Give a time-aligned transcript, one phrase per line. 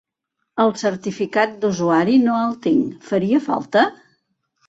[0.63, 3.87] El certificat d'usuari no el tinc, faria falta?